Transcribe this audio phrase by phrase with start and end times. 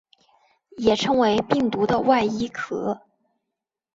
[0.77, 3.01] 也称为病毒的外衣壳。